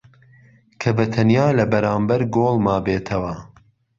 که 0.81 0.89
بهتهنیا 0.97 1.47
له 1.57 1.63
بهرامبهر 1.71 2.21
گۆڵ 2.35 2.55
مابێتهوه 2.65 3.35